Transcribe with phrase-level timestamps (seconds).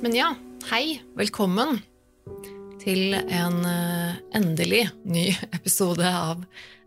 [0.00, 0.28] Men ja,
[0.70, 1.80] hei, velkommen
[2.82, 5.24] til en eh, endelig ny
[5.56, 6.44] episode av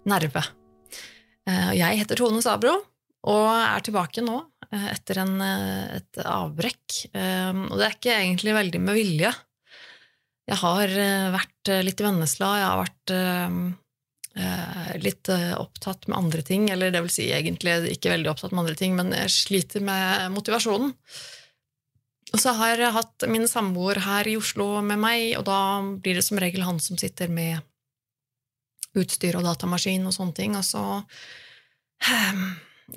[0.08, 0.44] Nerve.
[1.50, 2.78] Eh, Jeg heter Tone Sabro
[3.28, 4.38] og er tilbake nå
[4.72, 7.02] eh, etter en, eh, et avbrekk.
[7.12, 9.34] Eh, Og det er ikke egentlig veldig med vilje.
[10.50, 10.94] Jeg har
[11.36, 13.12] vært litt i Vennesla, jeg har vært
[15.04, 18.78] litt opptatt med andre ting, eller det vil si egentlig ikke veldig opptatt med andre
[18.80, 20.96] ting, men jeg sliter med motivasjonen.
[22.34, 25.60] Og så har jeg hatt min samboer her i Oslo med meg, og da
[26.02, 27.62] blir det som regel han som sitter med
[28.98, 30.82] utstyr og datamaskin og sånne ting, og så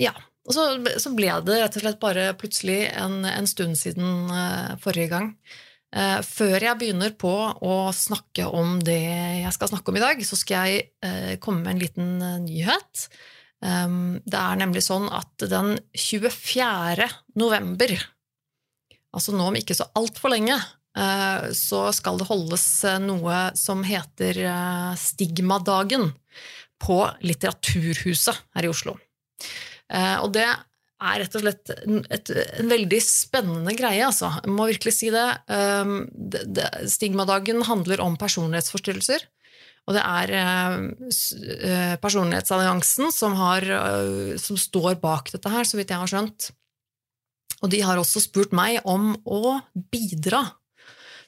[0.01, 0.15] Ja.
[0.43, 0.65] Og så,
[0.99, 5.29] så ble det rett og slett bare plutselig en, en stund siden uh, forrige gang.
[5.95, 7.31] Uh, før jeg begynner på
[7.63, 8.99] å snakke om det
[9.45, 12.11] jeg skal snakke om i dag, så skal jeg uh, komme med en liten
[12.49, 13.07] nyhet.
[13.63, 17.07] Um, det er nemlig sånn at den 24.
[17.39, 17.95] november
[19.13, 20.57] altså nå om ikke så altfor lenge,
[21.57, 22.65] så skal det holdes
[23.01, 24.41] noe som heter
[25.01, 26.11] Stigmadagen
[26.81, 28.97] på Litteraturhuset her i Oslo.
[29.93, 32.31] Og det er rett og slett et,
[32.63, 34.31] en veldig spennende greie, altså.
[34.45, 35.27] Jeg må virkelig si det.
[36.57, 39.27] det Stigmadagen handler om personlighetsforstyrrelser.
[39.91, 43.67] Og det er eh, Personlighetsalliansen som, har,
[44.39, 46.53] som står bak dette her, så vidt jeg har skjønt.
[47.63, 50.45] Og de har også spurt meg om å bidra.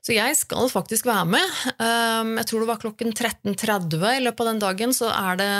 [0.05, 1.59] Så jeg skal faktisk være med.
[1.79, 5.53] Jeg tror det var klokken 13.30 i løpet av den dagen, så er det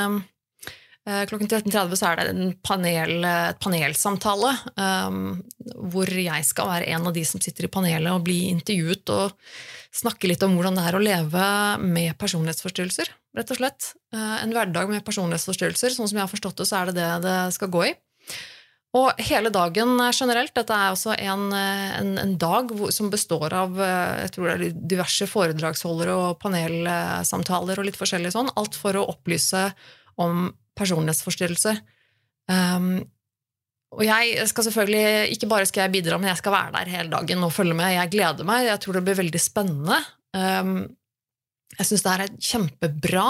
[1.05, 4.55] Klokken 13.30 så er det panel, et panelsamtale
[5.93, 9.35] hvor jeg skal være en av de som sitter i panelet og bli intervjuet og
[9.95, 11.45] snakke litt om hvordan det er å leve
[11.85, 13.91] med personlighetsforstyrrelser, rett og slett.
[14.17, 17.37] En hverdag med personlighetsforstyrrelser, sånn som jeg har forstått det, så er det det det
[17.59, 17.95] skal gå i.
[18.95, 24.35] Og hele dagen generelt, dette er også en, en, en dag som består av jeg
[24.37, 29.67] tror det er diverse foredragsholdere og panelsamtaler og litt forskjellig sånn, alt for å opplyse
[30.23, 30.47] om
[30.79, 31.81] personlighetsforstyrrelser.
[32.51, 33.05] Um,
[33.95, 37.13] og jeg skal selvfølgelig, ikke bare skal jeg bidra, men jeg skal være der hele
[37.13, 37.95] dagen og følge med.
[37.95, 40.01] Jeg gleder meg, jeg tror det blir veldig spennende.
[40.35, 40.75] Um,
[41.79, 43.29] jeg syns det her er kjempebra.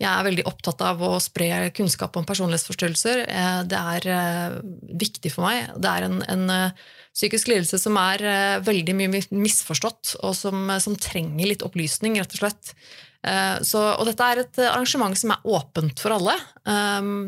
[0.00, 3.20] Jeg er veldig opptatt av å spre kunnskap om personlighetsforstyrrelser.
[3.68, 4.54] Det er
[5.02, 5.74] viktig for meg.
[5.76, 6.72] Det er en, en
[7.12, 8.24] psykisk lidelse som er
[8.64, 12.72] veldig mye misforstått, og som, som, trenger litt opplysning, rett og slett.
[13.20, 16.32] Så, og dette er et arrangement som er åpent for alle.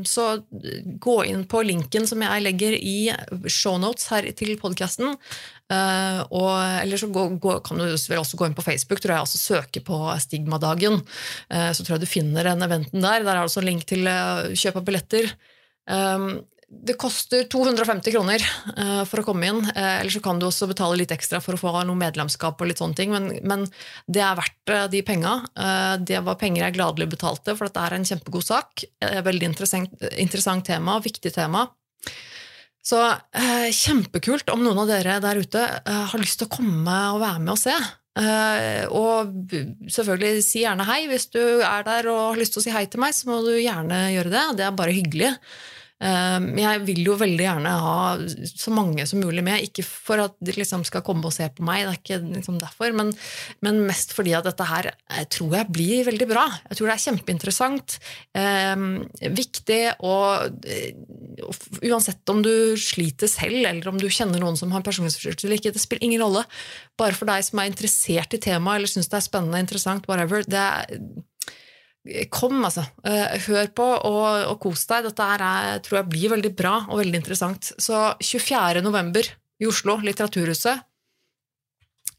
[0.09, 0.25] Så
[1.05, 3.13] gå inn på linken som jeg legger i
[3.45, 5.19] shownotes her til podkasten.
[5.69, 9.29] eller så gå, gå, kan du vel også gå inn på Facebook tror jeg, og
[9.29, 11.03] søke på Stigmadagen.
[11.51, 13.21] Så tror jeg du finner den eventen der.
[13.21, 15.29] Der er det også en link til kjøp av billetter.
[16.73, 18.43] Det koster 250 kroner
[18.79, 21.55] uh, for å komme inn, uh, eller så kan du også betale litt ekstra for
[21.55, 23.67] å få noe medlemskap, og litt sånne ting, men, men
[24.09, 25.35] det er verdt uh, de penga.
[26.01, 28.85] det var penger jeg gladelig betalte, for dette er en kjempegod sak.
[29.01, 31.67] veldig interessant, interessant, tema, viktig tema.
[32.83, 32.99] Så
[33.71, 37.53] kjempekult om noen av dere der ute har lyst til å komme og være med
[37.53, 37.75] og se.
[38.91, 39.53] og
[39.87, 41.05] selvfølgelig si gjerne hei.
[41.13, 43.39] Hvis du er der og har lyst til å si hei til meg, så må
[43.47, 44.45] du gjerne gjøre det.
[44.59, 45.31] Det er bare hyggelig.
[46.03, 47.99] Men jeg vil jo veldig gjerne ha
[48.49, 51.63] så mange som mulig med, ikke for at de liksom skal komme og se på
[51.67, 53.13] meg, det er ikke liksom derfor, men,
[53.63, 56.45] men, mest fordi at dette her jeg tror jeg blir veldig bra.
[56.71, 57.97] Jeg tror det er kjempeinteressant,
[58.39, 58.85] eh,
[59.39, 60.59] viktig, og,
[61.47, 65.61] og, uansett om du sliter selv, eller om du kjenner noen som har personlighetsforstyrrelse eller
[65.61, 66.45] ikke, det spiller ingen rolle.
[66.99, 70.43] Bare for deg som er interessert i temaet, eller syns det er spennende, interessant, whatever.
[70.47, 70.99] det er
[72.35, 72.83] Kom, altså.
[73.47, 75.07] Hør på og, og kos deg.
[75.07, 77.73] Dette her er, tror jeg blir veldig bra og veldig interessant.
[77.79, 78.83] Så 24.
[78.83, 79.29] november
[79.63, 80.83] i Oslo, Litteraturhuset.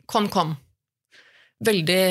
[0.08, 0.54] Kom, kom.
[1.64, 2.04] Veldig,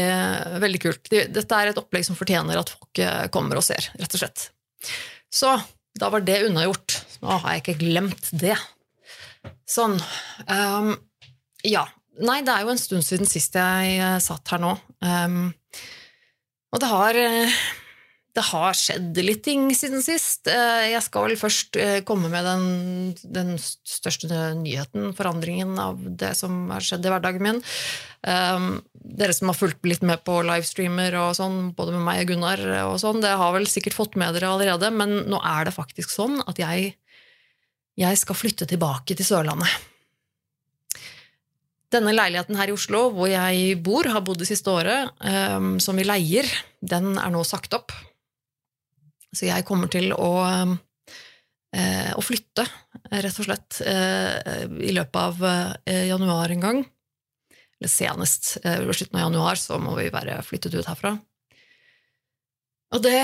[0.60, 1.08] veldig kult.
[1.08, 3.02] Dette er et opplegg som fortjener at folk
[3.32, 4.46] kommer og ser, rett og slett.
[5.32, 5.54] Så
[5.98, 6.98] da var det unnagjort.
[7.22, 8.56] Nå har jeg ikke glemt det.
[9.68, 9.98] Sånn.
[10.48, 10.94] Um,
[11.66, 11.86] ja.
[12.22, 14.74] Nei, det er jo en stund siden sist jeg satt her nå.
[15.00, 15.52] Um,
[16.72, 17.18] og det har,
[18.36, 20.48] det har skjedd litt ting siden sist.
[20.48, 21.76] Jeg skal vel først
[22.08, 22.64] komme med den,
[23.36, 27.60] den, største nyheten, forandringen av det som har skjedd i hverdagen min.
[28.24, 32.64] Dere som har fulgt litt med på livestreamer og sånn, både med meg og Gunnar,
[32.88, 36.14] og sånn, det har vel sikkert fått med dere allerede, men nå er det faktisk
[36.14, 36.94] sånn at jeg,
[38.00, 39.91] jeg skal flytte tilbake til Sørlandet.
[41.92, 45.98] Denne leiligheten her i Oslo, hvor jeg bor, har bodd det siste året, um, som
[45.98, 46.48] vi leier,
[46.80, 47.92] den er nå sagt opp.
[49.32, 50.30] Så jeg kommer til å,
[50.72, 52.64] uh, å flytte,
[53.12, 55.74] rett og slett, uh, i løpet av uh,
[56.08, 56.82] januar en gang.
[57.76, 61.16] Eller senest ved slutten av januar, så må vi være flyttet ut herfra.
[62.94, 63.18] Og det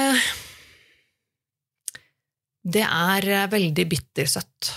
[2.69, 4.69] det er veldig bittersøtt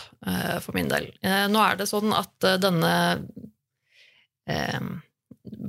[0.63, 1.09] for min del.
[1.51, 2.91] Nå er det sånn at denne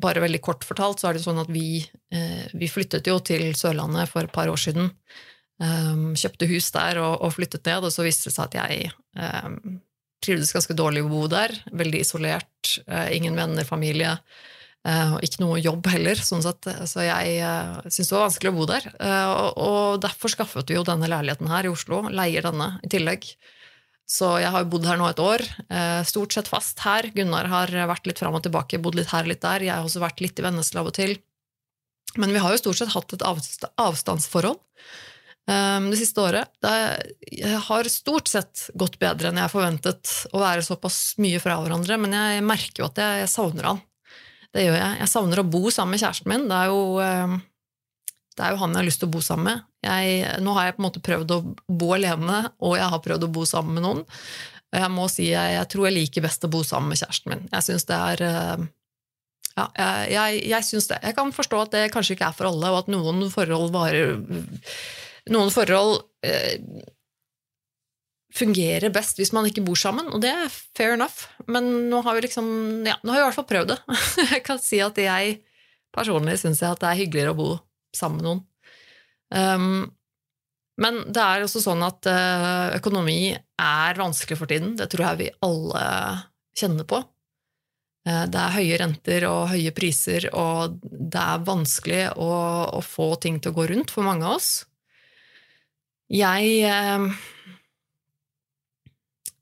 [0.03, 1.83] bare veldig kort fortalt så er det sånn at vi,
[2.13, 4.93] eh, vi flyttet jo til Sørlandet for et par år siden.
[5.63, 9.77] Um, kjøpte hus der og, flyttet ned, og så viste det seg at jeg um,
[10.25, 11.55] trivdes ganske dårlig å bo der.
[11.71, 12.73] Veldig isolert.
[12.89, 14.17] Uh, ingen venner, familie.
[14.83, 16.67] Og ikke noe jobb heller, sånn sett.
[16.91, 18.89] Så jeg uh, syntes det var vanskelig å bo der.
[19.55, 22.01] Og, derfor skaffet vi jo denne leiligheten her i Oslo.
[22.11, 23.29] Leier denne i tillegg.
[24.13, 25.43] Så jeg har bodd her nå et år,
[25.73, 27.09] eh, stort sett fast her.
[27.15, 29.65] Gunnar har vært litt fram og tilbake, bodd litt her og litt der.
[29.65, 31.17] Jeg har også vært litt i Vennesla av og til.
[32.21, 34.59] Men vi har jo stort sett hatt et avstandsforhold
[35.49, 36.51] um, det siste året.
[36.61, 41.97] Det har stort sett gått bedre enn jeg forventet å være såpass mye fra hverandre,
[42.03, 43.81] men jeg merker jo at jeg, savner han.
[44.53, 44.99] Det gjør jeg.
[45.01, 46.45] Jeg savner å bo sammen med kjæresten min.
[46.51, 47.41] Det er jo um,
[48.37, 49.65] det er jo han jeg har lyst til å bo sammen med.
[49.85, 53.27] Jeg, nå har jeg på en måte prøvd å bo alene, og jeg har prøvd
[53.27, 54.05] å bo sammen med noen.
[54.73, 57.33] Og jeg må si jeg, jeg tror jeg liker best å bo sammen med kjæresten
[57.33, 57.45] min.
[57.53, 58.65] Jeg syns det er eh,
[59.53, 61.01] ja, jeg, jeg, jeg syns det.
[61.05, 64.17] Jeg kan forstå at det kanskje ikke er for alle, og at noen forhold varer
[65.31, 66.57] Noen forhold eh,
[68.35, 71.29] fungerer best hvis man ikke bor sammen, og det er fair enough.
[71.47, 72.49] Men nå har vi liksom
[72.89, 73.79] Ja, nå har vi i hvert fall prøvd det.
[74.33, 75.37] jeg kan si at jeg
[75.93, 77.51] personlig syns at det er hyggeligere å bo
[77.97, 78.43] sammen med noen.
[79.33, 79.91] Um,
[80.83, 84.75] men det er også sånn at uh, økonomi er vanskelig for tiden.
[84.79, 85.85] Det tror jeg vi alle
[86.59, 87.03] kjenner på.
[88.09, 92.33] Uh, det er høye renter og høye priser, og det er vanskelig å,
[92.79, 94.53] å få ting til å gå rundt for mange av oss.
[96.13, 97.09] Jeg uh,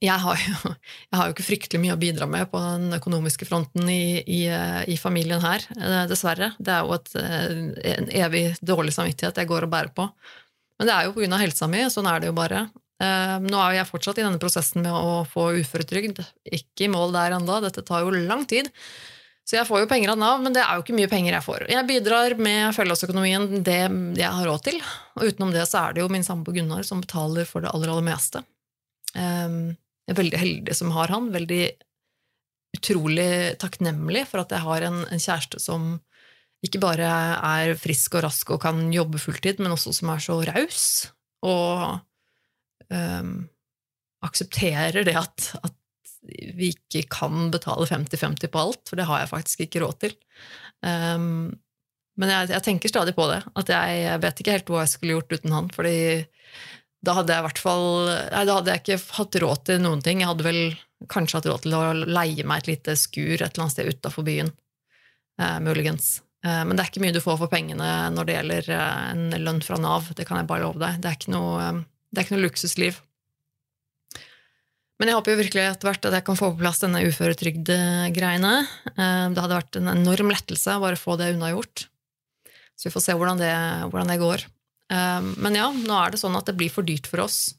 [0.00, 0.72] jeg har, jo,
[1.10, 4.42] jeg har, jo, ikke fryktelig mye å bidra med på den økonomiske fronten i, i,
[4.88, 6.54] i, familien her, eh, dessverre.
[6.58, 7.48] Det er jo et, eh,
[7.94, 10.08] en evig dårlig samvittighet jeg går og bærer på.
[10.80, 11.42] Men det er jo pga.
[11.42, 12.64] helsa mi, sånn er det jo bare.
[13.00, 16.22] Eh, nå er jeg fortsatt i denne prosessen med å få uføretrygd.
[16.48, 18.72] Ikke i mål der ennå, dette tar jo lang tid.
[19.44, 21.44] Så jeg får jo penger av Nav, men det er jo ikke mye penger jeg
[21.44, 21.66] får.
[21.72, 23.80] Jeg bidrar med fellesøkonomien det
[24.20, 24.80] jeg har råd til,
[25.18, 27.90] og utenom det så er det jo min samboer Gunnar som betaler for det aller,
[27.90, 28.44] aller meste.
[29.16, 29.74] Um,
[30.10, 31.30] jeg er veldig heldig som har han.
[31.30, 31.64] Veldig
[32.74, 33.30] utrolig
[33.62, 35.92] takknemlig for at jeg har en, en kjæreste som
[36.66, 40.40] ikke bare er frisk og rask og kan jobbe fulltid, men også som er så
[40.50, 40.82] raus
[41.46, 42.00] og
[42.90, 43.30] um,
[44.26, 45.76] aksepterer det at, at,
[46.20, 50.12] vi ikke kan betale 50-50 på alt, for det har jeg faktisk ikke råd til.
[50.84, 51.54] Um,
[52.20, 54.92] men jeg, jeg, tenker stadig på det, at jeg, jeg vet ikke helt hva jeg
[54.92, 55.94] skulle gjort uten han, fordi
[57.00, 60.02] da hadde jeg i hvert fall nei, Da hadde jeg ikke hatt råd til noen
[60.04, 60.20] ting.
[60.20, 60.62] Jeg hadde vel
[61.08, 64.26] kanskje hatt råd til å leie meg et lite skur et eller annet sted utafor
[64.26, 64.50] byen.
[65.40, 66.18] Eh, muligens.
[66.44, 69.38] Eh, men det er ikke mye du får for pengene når det gjelder eh, en
[69.40, 70.10] lønn fra Nav.
[70.16, 71.00] Det kan jeg bare love deg.
[71.00, 71.80] Det er ikke noe, eh,
[72.10, 73.00] det er ikke noe luksusliv.
[75.00, 78.54] Men jeg håper jo virkelig etter hvert at jeg kan få på plass denne uføretrygdgreiene.
[78.92, 81.86] Eh, det hadde vært en enorm lettelse å bare få det unnagjort.
[82.76, 83.54] Så vi får se hvordan det,
[83.88, 84.44] hvordan det går.
[84.90, 87.54] Ehm, men ja, nå er det sånn at det blir for dyrt for oss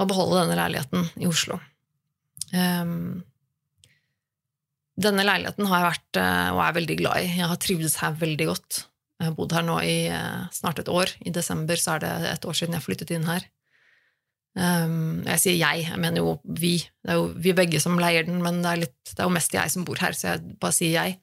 [0.00, 1.58] å beholde denne leiligheten i Oslo.
[2.56, 3.22] Ehm,
[5.00, 7.32] denne leiligheten har jeg vært eh, og er veldig glad i.
[7.38, 8.82] Jeg har trivdes her veldig godt.
[9.20, 11.12] Jeg har bodd her nå i eh, snart et år.
[11.24, 13.46] I desember så er det et år siden jeg flyttet inn her.
[14.58, 16.72] Um, jeg sier jeg, jeg mener jo vi.
[17.04, 19.36] Det er jo vi begge som leier den, men det er, litt, det er jo
[19.36, 21.20] mest jeg som bor her, så jeg bare sier jeg.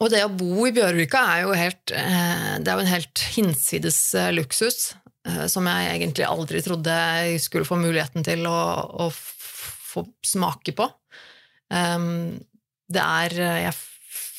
[0.00, 3.24] Og det å bo i Bjørvika er jo, helt, eh, det er jo en helt
[3.34, 4.94] hinsides eh, luksus,
[5.28, 8.56] eh, som jeg egentlig aldri trodde jeg skulle få muligheten til å,
[9.04, 10.86] å få smake på.
[11.74, 12.38] Ehm,
[12.90, 13.34] det er
[13.68, 13.74] Jeg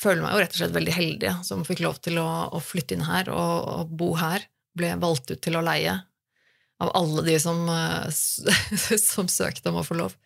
[0.02, 2.96] føler meg jo rett og slett veldig heldig som fikk lov til å, å flytte
[2.96, 4.42] inn her og, og, bo her.
[4.76, 5.94] Ble valgt ut til å leie
[6.82, 7.62] av alle de som,
[9.12, 10.18] som søkte om å få lov.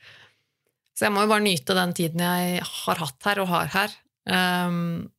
[0.96, 3.96] Så jeg må jo bare nyte den tiden jeg har hatt her og har her.
[4.26, 5.12] Um,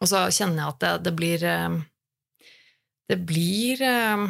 [0.00, 1.80] og så kjenner jeg at det, det blir eh,
[3.10, 4.24] Det blir eh,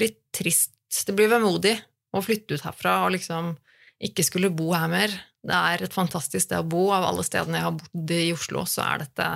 [0.00, 0.74] blir trist.
[1.06, 1.76] Det blir vemodig
[2.16, 3.54] å flytte ut herfra og liksom
[4.00, 5.12] ikke skulle bo her mer.
[5.44, 6.88] Det er et fantastisk sted å bo.
[6.92, 9.26] Av alle stedene jeg har bodd i Oslo, så er dette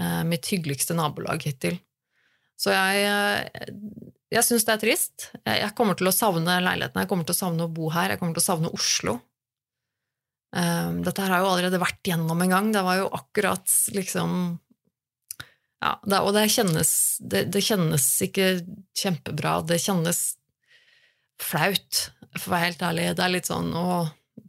[0.00, 1.80] eh, mitt hyggeligste nabolag hittil.
[2.60, 3.72] Så jeg,
[4.28, 5.30] jeg syns det er trist.
[5.48, 8.20] Jeg kommer til å savne leiligheten, jeg kommer til å savne å bo her, jeg
[8.20, 9.16] kommer til å savne Oslo.
[10.50, 12.72] Um, dette her har jo allerede vært gjennom en gang.
[12.74, 14.32] Det var jo akkurat liksom
[15.80, 16.90] ja, det, Og det kjennes,
[17.24, 18.48] det, det kjennes ikke
[18.98, 19.60] kjempebra.
[19.64, 20.22] Det kjennes
[21.40, 22.00] flaut,
[22.36, 23.06] for å være helt ærlig.
[23.16, 23.86] Det er litt sånn å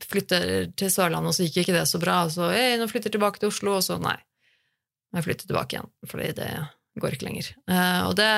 [0.01, 0.41] flytte
[0.79, 2.23] til Sørlandet, og så gikk ikke det så bra.
[2.25, 4.17] Og så hey, nå flytter jeg tilbake til Oslo, og så nei.
[5.15, 6.49] Jeg flytter tilbake igjen, fordi det
[6.99, 7.53] går ikke lenger.
[7.69, 8.31] Uh, og det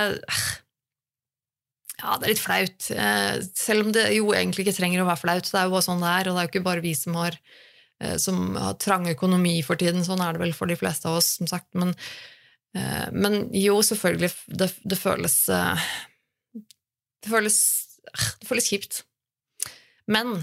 [2.04, 2.88] Ja, det er litt flaut.
[2.92, 5.48] Uh, selv om det jo egentlig ikke trenger å være flaut.
[5.48, 7.16] Det er jo bare sånn det er, og det er jo ikke bare vi som
[7.16, 7.38] har,
[8.04, 10.04] uh, som har trang økonomi for tiden.
[10.04, 11.70] Sånn er det vel for de fleste av oss, som sagt.
[11.80, 11.96] Men,
[13.14, 15.36] men jo, selvfølgelig, det, det føles
[17.24, 17.58] det føles,
[18.42, 19.04] det føles kjipt.
[20.10, 20.42] Men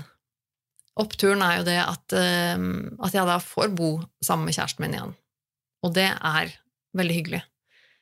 [1.01, 5.17] oppturen er jo det at, at jeg da får bo sammen med kjæresten min igjen.
[5.83, 6.55] Og det er
[6.97, 7.43] veldig hyggelig.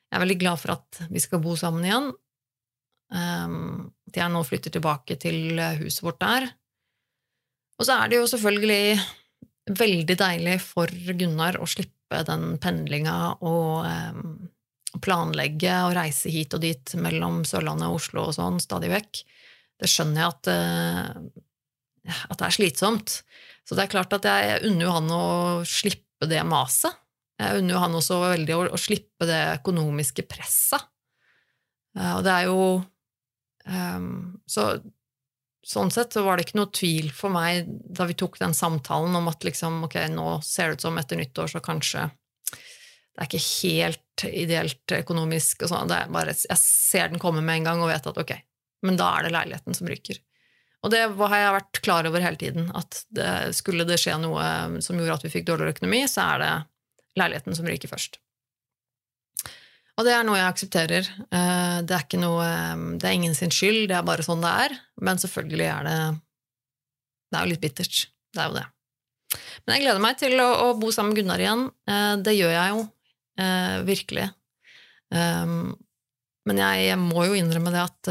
[0.08, 2.12] Jeg er veldig glad for at vi skal bo sammen igjen.
[3.08, 6.48] Um, at jeg nå flytter tilbake til huset vårt der.
[7.78, 8.98] Og så er det jo selvfølgelig
[9.78, 14.48] veldig deilig for Gunnar å slippe den pendlinga og um,
[15.04, 19.22] planlegge og reise hit og dit mellom Sørlandet og Oslo og sånn stadig vekk.
[19.78, 23.20] Det skjønner jeg at, uh, at det er slitsomt.
[23.68, 25.24] Så det er klart at jeg unner jo han å
[25.68, 26.96] slippe det maset.
[27.38, 30.88] Jeg unner jo han også veldig å, å, slippe det økonomiske presset.
[31.94, 32.62] Uh, og det er jo
[33.68, 34.70] um, Så
[35.68, 39.16] sånn sett så var det ikke noe tvil for meg da vi tok den samtalen
[39.18, 42.06] om at liksom, ok, nå ser det ut som etter nyttår så kanskje
[43.18, 45.64] det er ikke helt ideelt økonomisk.
[45.66, 48.32] og sånn, Jeg ser den komme med en gang og vet at ok,
[48.87, 50.20] men da er det leiligheten som ryker.
[50.87, 54.78] Og det har jeg vært klar over hele tiden, at det, skulle det skje noe
[54.84, 56.52] som gjorde at vi fikk dårligere økonomi, så er det
[57.18, 58.20] leiligheten som ryker først.
[59.99, 61.09] Og det er noe jeg aksepterer.
[61.35, 64.52] Eh, det er, noe, eh, det er ingen sin skyld, det er bare sånn det
[64.67, 64.76] er.
[65.02, 65.99] Men selvfølgelig er det
[67.28, 67.97] Det er jo litt bittert.
[68.33, 68.67] Det er jo det.
[69.67, 71.67] Men jeg gleder meg til å, å bo sammen med Gunnar igjen.
[71.90, 72.87] Eh, det gjør jeg jo.
[73.87, 74.25] Virkelig.
[75.14, 78.09] Men jeg, jeg må jo innrømme det at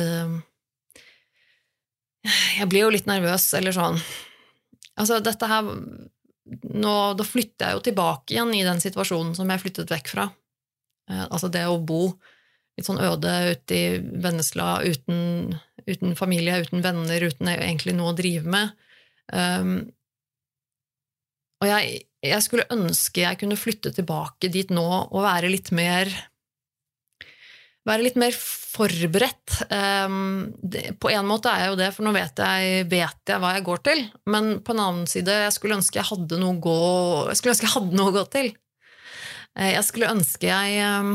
[2.56, 4.00] Jeg blir jo litt nervøs, eller sånn
[4.96, 9.66] Altså, dette her nå, da flytter jeg jo tilbake igjen i den situasjonen som jeg
[9.66, 10.30] flyttet vekk fra.
[11.10, 12.12] Eh, altså det å bo
[12.78, 13.86] litt sånn øde ute i
[14.22, 15.56] Vennesla uten,
[15.88, 18.76] uten, familie, uten venner, uten egentlig noe å drive med.
[19.34, 19.80] Um,
[21.58, 26.12] og jeg, jeg, skulle ønske jeg kunne flytte tilbake dit nå og være litt mer
[27.88, 29.62] være litt mer forberedt.
[29.72, 33.42] Um, det, på en måte er jeg jo det, for nå vet jeg, vet jeg,
[33.42, 34.06] hva jeg går til.
[34.30, 36.78] Men på en annen side, jeg skulle ønske jeg hadde noe, gå,
[37.32, 38.52] jeg skulle ønske jeg hadde noe å gå til.
[39.58, 41.12] Uh, jeg skulle ønske jeg um,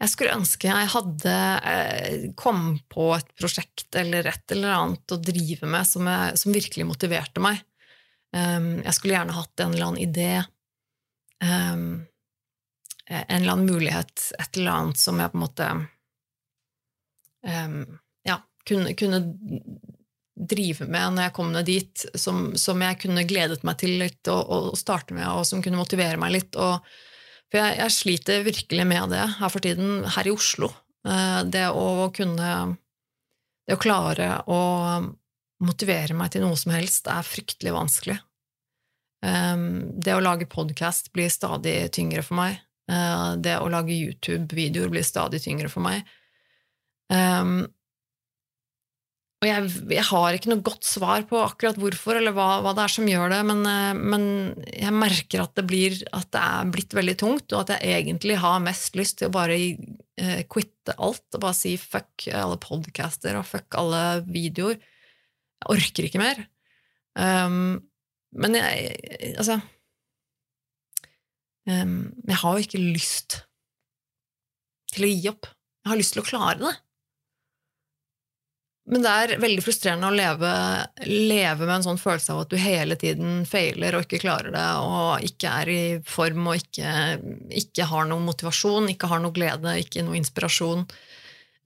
[0.00, 1.36] Jeg skulle ønske jeg hadde
[1.68, 6.56] uh, kom på et prosjekt eller et eller annet å drive med som, jeg, som
[6.56, 7.62] virkelig motiverte meg.
[8.36, 10.30] Um, jeg skulle gjerne hatt en eller annen idé.
[11.40, 12.06] Um,
[13.10, 15.68] Eh, en eller annen mulighet, et eller annet som jeg på en måte
[18.26, 19.20] ja, kunne, kunne,
[20.36, 24.28] drive med når jeg kom ned dit, som, som jeg kunne gledet meg til litt
[24.28, 26.58] å, starte med, og som kunne motivere meg litt.
[26.60, 26.84] Og,
[27.50, 30.70] for jeg, jeg, sliter virkelig med det her for tiden, her i Oslo.
[31.06, 32.50] Uh, det å kunne
[33.66, 34.60] Det å klare å
[35.62, 38.18] motivere meg til noe som helst er fryktelig vanskelig.
[39.24, 42.60] Um, det å lage podkast blir stadig tyngre for meg.
[42.86, 46.06] Eh, det å lage YouTube-videoer blir stadig tyngre for meg.
[47.10, 47.66] Um,
[49.36, 52.86] og jeg, jeg, har ikke noe godt svar på akkurat hvorfor, eller hva, hva det
[52.86, 54.24] er som gjør det, men, eh, men,
[54.72, 58.38] jeg merker at det, blir, at det er blitt veldig tungt, og at jeg egentlig
[58.40, 63.36] har mest lyst til å bare uh, quitte alt og bare si fuck alle podcaster
[63.36, 64.80] og fuck alle videoer.
[64.80, 66.40] Jeg orker ikke mer.
[67.16, 67.82] Um,
[68.36, 69.60] men jeg, altså
[71.66, 73.40] Um, jeg har jo ikke lyst
[74.94, 75.48] til å gi opp.
[75.82, 76.74] Jeg har lyst til å klare det.
[78.86, 80.50] Men det er veldig frustrerende å leve,
[81.08, 84.66] leve, med en sånn følelse av at du hele tiden feiler og ikke klarer det,
[84.78, 86.92] og ikke er i form og ikke,
[87.62, 90.86] ikke har noe motivasjon, ikke har noe glede, ikke noe inspirasjon.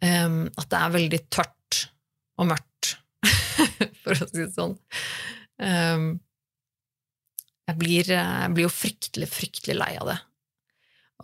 [0.01, 1.83] Um, at det er veldig tørt
[2.41, 2.95] og mørkt,
[4.03, 4.79] for å si det sånn.
[5.61, 6.09] Um,
[7.69, 10.17] jeg blir, jeg blir, jo fryktelig, fryktelig lei av det.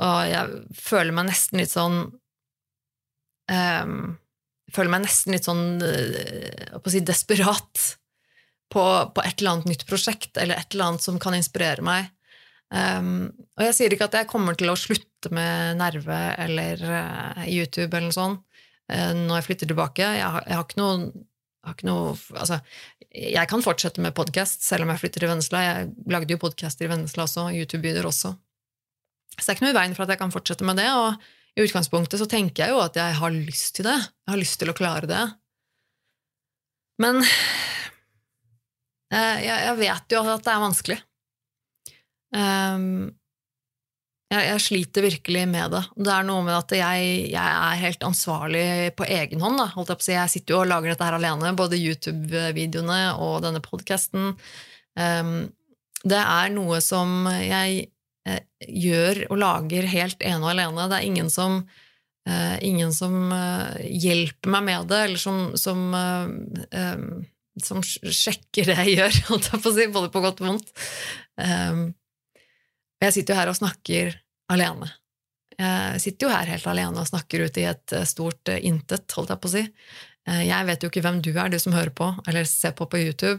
[0.05, 2.03] Og jeg føler meg nesten litt sånn
[3.49, 3.99] um,
[4.75, 7.85] Føler meg nesten litt sånn å si desperat
[8.73, 8.83] på,
[9.15, 12.11] på, et eller annet nytt prosjekt, eller et eller annet som kan inspirere meg.
[12.75, 17.45] Um, og jeg sier ikke at jeg kommer til å slutte med Nerve eller uh,
[17.47, 18.41] YouTube eller noe sånt
[18.91, 20.09] uh, når jeg flytter tilbake.
[20.19, 20.97] Jeg har, jeg har ikke noe
[21.67, 22.59] har ikke noe Altså,
[23.11, 25.63] jeg kan fortsette med podkast selv om jeg flytter til Vennesla.
[25.63, 28.35] Jeg lagde jo podkaster i Vennesla også, YouTube-videoer også.
[29.37, 30.91] Så det er ikke noe i veien for at jeg kan fortsette med det.
[30.95, 31.17] Og
[31.57, 33.97] i utgangspunktet så tenker jeg jo at jeg har lyst til det.
[33.97, 35.25] Jeg har lyst til å klare det.
[37.01, 37.21] Men
[39.13, 40.99] eh, jeg, vet jo at det er vanskelig.
[42.37, 43.09] Um,
[44.33, 45.83] jeg, sliter virkelig med det.
[45.97, 49.63] Det er noe med at jeg, er helt ansvarlig på egen hånd.
[49.63, 50.13] Jeg, si.
[50.17, 54.35] jeg sitter jo og lager dette her alene, både YouTube-videoene og denne podkasten.
[54.99, 55.37] Um,
[56.05, 57.87] det er noe som jeg
[58.67, 60.89] gjør og lager helt ene og alene.
[60.91, 61.61] Det er ingen som,
[62.29, 67.07] eh, ingen som eh, hjelper meg med det, eller som, som, eh,
[67.63, 70.75] som sjekker det jeg gjør, holdt jeg på å si, både på godt og vondt.
[72.97, 74.15] Jeg sitter jo her og snakker
[74.53, 74.89] alene.
[75.57, 79.33] Jeg sitter jo her helt alene og snakker ut i et eh, stort intet, holdt
[79.33, 79.65] jeg på å si.
[80.27, 82.99] Jeg vet jo ikke hvem du er, du som hører på, eller ser på på
[82.99, 83.39] YouTube.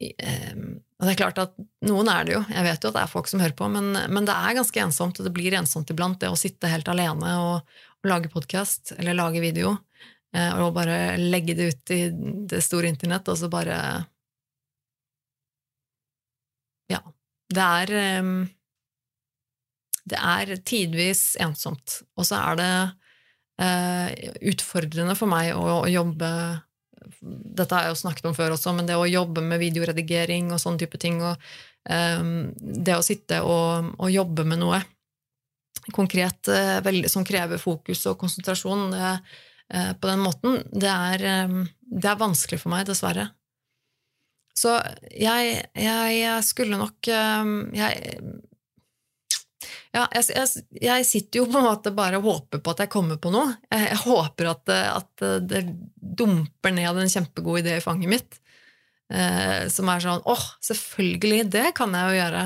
[0.00, 1.52] Um, og det er klart at
[1.84, 3.90] noen er det jo, jeg vet jo at det er folk som hører på, men,
[4.08, 7.34] men det er ganske ensomt, og det blir ensomt iblant, det å sitte helt alene
[7.42, 9.74] og, og lage podkast eller lage video,
[10.36, 12.00] uh, og bare legge det ut i
[12.48, 13.76] det store internett, og så bare
[16.90, 17.02] Ja
[17.50, 18.34] det er ehm,
[20.10, 22.00] Det er tidvis ensomt.
[22.18, 22.72] Og så er det
[23.62, 26.30] eh, utfordrende for meg å, å jobbe
[27.20, 30.60] dette har jeg jo snakket om før også, men det å jobbe med videoredigering og
[30.62, 31.36] sånne type ting, og
[31.88, 34.80] um, det å sitte og, og, jobbe med noe
[35.96, 39.36] konkret uh, veldig, som krever fokus og konsentrasjon uh,
[39.70, 43.30] på den måten, det er, um, det er, vanskelig for meg, dessverre.
[44.60, 44.74] Så
[45.14, 48.16] jeg, jeg, jeg skulle nok ehm, jeg,
[49.92, 50.46] ja, jeg,
[50.80, 53.56] jeg, sitter jo på en måte bare og håper på at jeg kommer på noe.
[53.72, 55.64] Jeg, håper at, at, det
[55.98, 58.40] dumper ned en kjempegod idé i fanget mitt.
[59.10, 62.44] Eh, som er sånn åh, selvfølgelig, det kan jeg jo gjøre.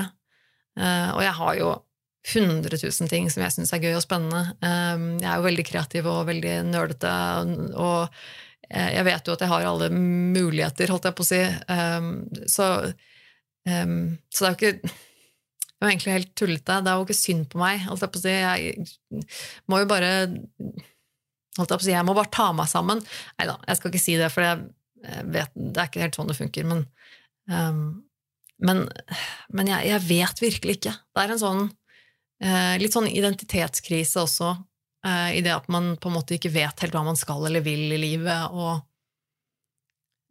[0.81, 1.73] Eh, og jeg har jo
[2.25, 4.57] 100 000 ting som jeg syns er gøy og spennende.
[4.65, 7.13] Eh, jeg er jo veldig kreativ og veldig nerdete.
[7.77, 8.09] og
[8.69, 11.41] Eh, jeg vet jo at jeg har alle muligheter, holdt jeg på å si.
[12.51, 12.69] Så,
[13.65, 14.93] så, det er jo ikke
[15.85, 16.79] jo egentlig helt tullete.
[16.83, 18.35] Det er jo ikke synd på meg, holdt jeg på å si.
[18.35, 19.23] Jeg
[19.71, 20.11] må jo bare
[21.55, 23.03] holdt jeg på å si, jeg må bare ta meg sammen.
[23.39, 26.29] Nei da, jeg skal ikke si det, for jeg vet, det er ikke helt sånn
[26.31, 26.67] det funker.
[26.67, 26.85] Men,
[27.47, 27.81] um,
[28.65, 28.85] men,
[29.55, 30.95] men jeg, jeg, vet virkelig ikke.
[31.15, 34.55] Det er en sånn uh, litt sånn identitetskrise også
[35.05, 37.61] Uh, I det at man på en måte ikke vet helt hva man skal eller
[37.65, 38.81] vil i livet, og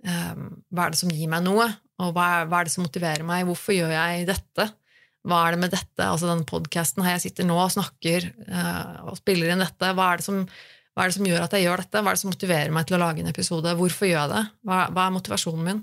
[0.03, 1.69] um, hva er det som gir meg noe,
[2.03, 4.67] og hva er, hva er, det som motiverer meg, hvorfor gjør jeg dette,
[5.25, 9.09] hva er det med dette, altså denne podkasten her jeg sitter nå og snakker uh,
[9.09, 10.43] og spiller inn dette, hva er, som,
[10.93, 12.89] hva er, det som, gjør at jeg gjør dette, hva er det som motiverer meg
[12.89, 15.83] til å lage en episode, hvorfor gjør jeg det, hva, hva er motivasjonen min?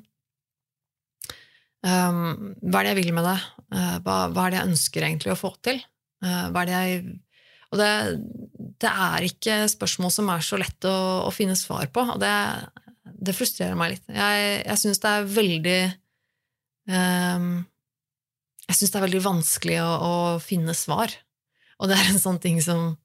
[1.82, 2.22] Um,
[2.62, 3.40] hva er det jeg vil med det,
[3.74, 5.82] uh, hva, hva, er det jeg ønsker egentlig å få til,
[6.22, 6.98] hva er det jeg
[7.72, 7.92] og det,
[8.84, 12.34] det, er ikke spørsmål som er så lett å, å finne svar på, og det,
[13.08, 14.10] det frustrerer meg litt.
[14.12, 15.78] Jeg, jeg syns det er veldig
[16.92, 17.54] um,
[18.72, 21.14] Jeg syns det er veldig vanskelig å, å, finne svar.
[21.82, 22.96] Og det er en sånn ting som,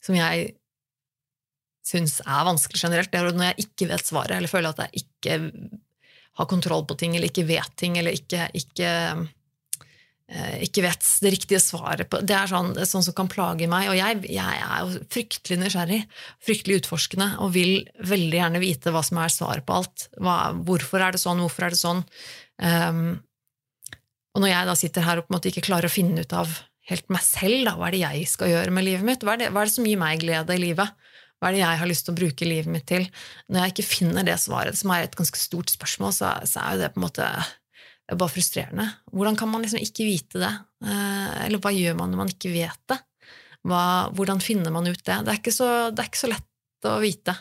[0.00, 0.54] som jeg
[1.84, 3.12] syns er vanskelig generelt.
[3.12, 5.38] Det er når jeg ikke vet svaret, eller føler at jeg ikke
[6.40, 8.92] har kontroll på ting, eller ikke vet ting, eller ikke, ikke
[10.32, 13.28] Eh, ikke vet det riktige svaret på Det er sånn, det er sånn som kan
[13.30, 13.90] plage meg.
[13.92, 15.98] Og jeg, jeg, er jo fryktelig nysgjerrig,
[16.46, 20.06] fryktelig utforskende, og vil veldig gjerne vite hva som er svaret på alt.
[20.22, 22.00] Hva, hvorfor er det sånn, hvorfor er det sånn?
[22.62, 23.02] Um,
[24.32, 26.36] og når jeg da sitter her og på en måte ikke klarer å finne ut
[26.36, 26.52] av
[26.90, 29.24] helt meg selv, da, hva er det jeg skal gjøre med livet mitt?
[29.24, 30.94] Hva er, det, hva er det som gir meg glede i livet?
[31.38, 33.08] Hva er det jeg har lyst til å bruke livet mitt til?
[33.50, 36.76] Når jeg ikke finner det svaret, som er et ganske stort spørsmål, så, så er
[36.76, 37.28] jo det på en måte
[38.02, 38.86] det er bare frustrerende.
[39.14, 40.50] Hvordan kan man liksom ikke vite det?
[40.84, 42.98] Eh, eller hva gjør man når man ikke vet det?
[43.68, 43.82] Hva,
[44.18, 45.18] hvordan finner man ut det?
[45.26, 47.34] Det er så, er ikke så lett å vite.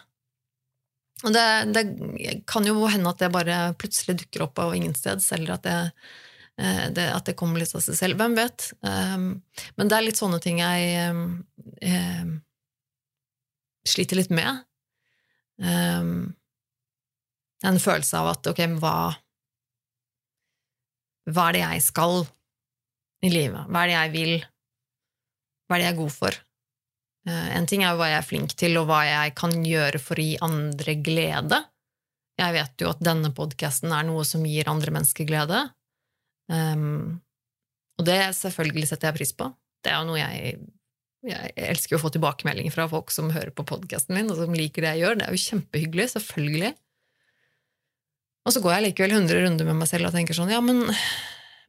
[1.25, 1.83] Og det, det,
[2.49, 5.77] kan jo hende at det bare plutselig dukker opp av ingensteds, eller at det,
[6.59, 8.19] det, at det kommer litt av seg selv.
[8.19, 8.67] Hvem vet?
[8.85, 9.41] Um,
[9.79, 11.23] men det er litt sånne ting jeg um,
[11.81, 12.35] um,
[13.87, 14.61] sliter litt med.
[15.61, 18.95] en følelse av at ok, hva
[21.29, 22.23] hva er det jeg skal
[23.21, 23.67] i livet?
[23.69, 24.45] Hva er det jeg vil?
[25.67, 26.37] Hva er det jeg er god for?
[27.29, 30.17] Eh, en ting er hva jeg er flink til, og hva jeg kan gjøre for
[30.17, 31.61] å gi andre glede.
[32.41, 35.67] Jeg vet jo at denne podkasten er noe som gir andre mennesker glede.
[36.51, 37.21] Um,
[37.99, 39.49] og det selvfølgelig setter jeg pris på.
[39.81, 40.59] Det er jo noe jeg
[41.21, 44.81] Jeg elsker å få tilbakemeldinger fra folk som hører på podkasten min, og som liker
[44.81, 45.19] det jeg gjør.
[45.19, 46.71] Det er jo kjempehyggelig, selvfølgelig.
[48.41, 50.81] Og så går jeg likevel 100 runder med meg selv og tenker sånn Ja, men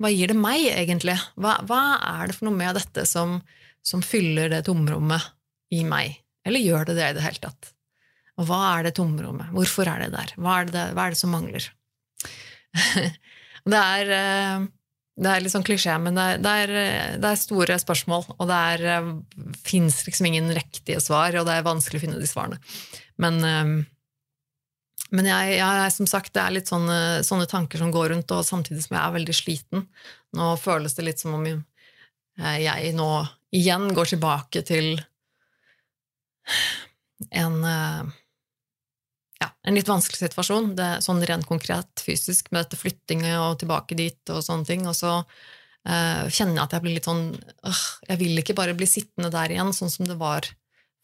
[0.00, 1.18] hva gir det meg, egentlig?
[1.36, 1.82] Hva, hva
[2.14, 3.36] er det for noe med dette som,
[3.84, 5.28] som fyller det tomrommet
[5.76, 6.16] i meg?
[6.48, 7.74] Eller gjør det det i det hele tatt?
[8.40, 9.52] Og hva er det tomrommet?
[9.52, 10.32] Hvorfor er det der?
[10.40, 11.68] Hva er det, hva er det som mangler?
[13.68, 14.70] det er eh,
[15.22, 16.70] det er litt sånn klisjé, men det er, det, er,
[17.20, 18.24] er, store spørsmål.
[18.38, 19.10] Og det er, eh,
[19.60, 22.56] fins liksom ingen riktige svar, og det er vanskelig å finne de svarene.
[23.20, 23.74] Men, eh,
[25.12, 28.48] men jeg, jeg, som sagt, det er litt sånne, sånne, tanker som går rundt, og
[28.48, 29.86] samtidig som jeg er veldig sliten.
[30.38, 33.10] Nå føles det litt som om jeg nå
[33.52, 34.94] igjen går tilbake til
[37.28, 37.58] en
[39.62, 43.98] en litt vanskelig situasjon, det er sånn rent konkret fysisk, med dette flyttinget og tilbake
[43.98, 44.86] dit og sånne ting.
[44.90, 48.74] Og så uh, kjenner jeg at jeg blir litt sånn øh, Jeg vil ikke bare
[48.78, 50.48] bli sittende der igjen, sånn som det var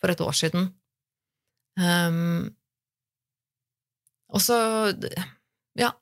[0.02, 0.72] for et år siden.
[1.78, 2.50] Um,
[4.34, 4.58] og så
[5.78, 5.92] Ja.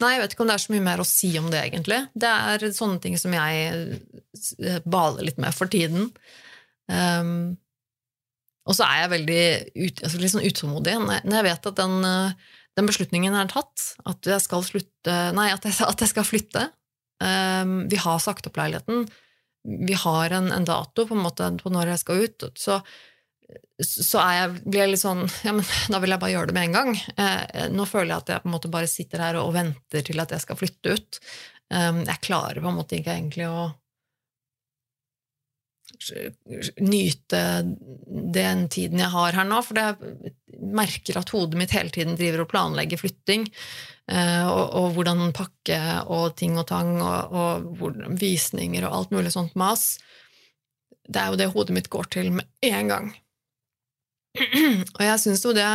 [0.00, 1.98] Nei, jeg vet ikke om det er så mye mer å si om det, egentlig.
[2.14, 3.98] Det er sånne ting som jeg
[4.64, 6.06] eh, baler litt med for tiden.
[6.88, 7.58] Um,
[8.68, 9.44] og så er jeg veldig
[9.80, 13.86] ut, altså litt sånn utålmodig når jeg vet at den, eh, den, beslutningen er tatt,
[14.08, 16.68] at jeg skal, slutte, nei, at jeg, at jeg skal flytte.
[17.20, 19.04] Um, vi har sagt opp leiligheten.
[19.90, 22.46] Vi har en, en, dato på en måte på når jeg skal ut.
[22.56, 22.78] Så,
[23.84, 26.70] så jeg, blir jeg litt sånn Ja, men da vil jeg bare gjøre det med
[26.70, 26.94] en gang.
[27.18, 30.06] Uh, nå føler jeg at jeg på en måte bare sitter her og, og venter
[30.06, 31.20] til at jeg skal flytte ut.
[31.72, 33.70] Um, jeg klarer på en måte ikke egentlig å
[36.80, 37.42] nyte
[38.34, 42.44] den tiden jeg har her nå, for jeg merker at hodet mitt hele tiden driver
[42.44, 43.46] og planlegger flytting,
[44.10, 49.34] eh, og, og hvordan pakke og ting og tang og, og visninger og alt mulig
[49.34, 49.94] sånt mas.
[51.10, 53.10] Det er jo det hodet mitt går til med en gang.
[54.96, 55.66] Og jeg syns jo det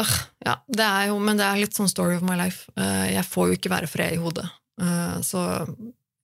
[0.00, 0.14] øh,
[0.46, 2.72] ja, det er jo, Men det er litt sånn story of my life.
[2.80, 4.46] Eh, jeg får jo ikke være fred i hodet.
[4.80, 5.44] Eh, så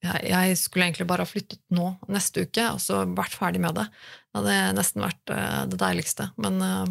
[0.00, 3.76] jeg, jeg, skulle egentlig bare ha flyttet nå, neste uke, og så vært ferdig med
[3.76, 3.86] det.
[4.30, 6.30] Det hadde nesten vært uh, det deiligste.
[6.40, 6.86] Men uh,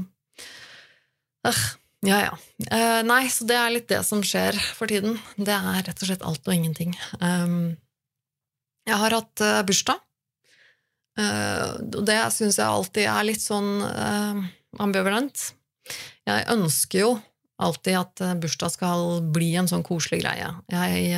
[1.50, 1.64] uh,
[2.06, 2.36] ja, ja.
[2.70, 5.18] Uh, nei, så det er litt det som skjer for tiden.
[5.38, 6.94] Det er rett og slett alt og ingenting.
[7.18, 7.80] Um,
[8.90, 10.00] jeg har hatt bursdag,
[11.20, 13.84] og det syns jeg alltid er litt sånn
[14.82, 15.44] ambivalent.
[16.26, 17.12] Jeg ønsker jo
[17.62, 20.48] alltid at bursdag skal bli en sånn koselig greie.
[20.74, 21.12] Jeg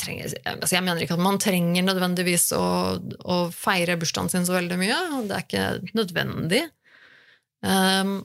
[0.00, 2.64] trenger, altså Jeg mener ikke at man trenger nødvendigvis å,
[3.28, 4.98] å, feire bursdagen sin så veldig mye.
[5.28, 6.62] Det er ikke nødvendig.
[7.60, 8.18] Um,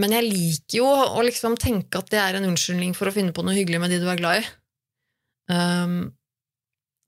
[0.00, 3.34] men jeg liker jo å liksom tenke at det er en unnskyldning for å finne
[3.34, 4.46] på noe hyggelig med de du er glad i.
[5.52, 5.98] Um,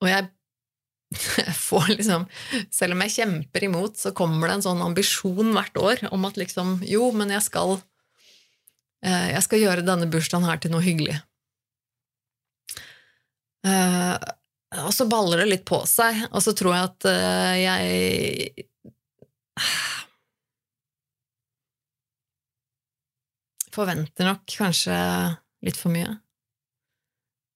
[0.05, 0.29] og jeg,
[1.47, 2.27] jeg får liksom
[2.75, 6.37] Selv om jeg kjemper imot, så kommer det en sånn ambisjon hvert år om at
[6.37, 11.17] liksom Jo, men jeg skal, uh, jeg skal gjøre denne bursdagen her til noe hyggelig.
[13.67, 14.15] Uh,
[14.87, 18.67] og så baller det litt på seg, og så tror jeg at uh, jeg
[23.77, 24.95] Forventer nok kanskje
[25.67, 26.15] litt for mye.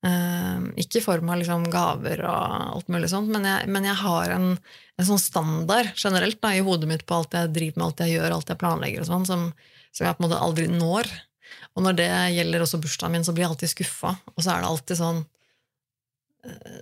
[0.05, 3.97] Uh, ikke i form av liksom gaver og alt mulig sånt, men jeg, men jeg
[4.01, 7.87] har en, en, sånn standard generelt da, i hodet mitt på alt jeg driver med,
[7.87, 9.49] alt jeg gjør, alt jeg planlegger, og sånn, som,
[9.93, 11.09] som, jeg på en måte aldri når.
[11.77, 14.15] Og når det gjelder også bursdagen min, så blir jeg alltid skuffa.
[14.35, 15.25] Og så er det alltid sånn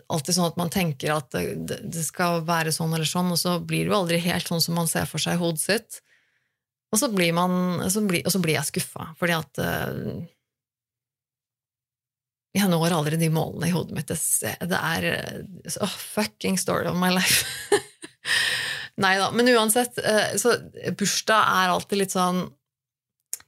[0.09, 3.57] alltid sånn at man tenker at det, det, skal være sånn eller sånn, og så
[3.59, 6.01] blir det jo aldri helt sånn som man ser for seg i hodet sitt.
[6.92, 10.12] Og så blir, man, så blir, og så blir jeg skuffa, fordi at uh,
[12.57, 14.09] Jeg når aldri de målene i hodet mitt.
[14.09, 15.09] Det, det er
[15.85, 17.44] oh, fucking story of my life.
[19.03, 19.29] Nei da.
[19.37, 20.57] Men uansett, uh, så
[20.97, 22.40] bursdag er alltid litt sånn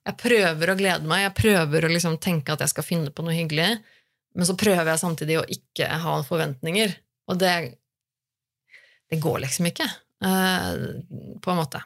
[0.04, 3.24] Jeg prøver å glede meg, jeg prøver å liksom tenke at jeg skal finne på
[3.24, 3.78] noe hyggelig.
[4.38, 6.94] Men så prøver jeg samtidig å ikke ha forventninger.
[7.30, 7.54] Og det,
[9.10, 9.86] det går liksom ikke,
[10.26, 10.74] uh,
[11.42, 11.82] på en måte.